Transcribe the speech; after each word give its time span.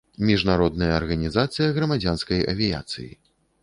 Міжнародная 0.29 0.87
арганізацыя 1.01 1.69
грамадзянскай 1.79 2.47
авіяцыі. 2.57 3.11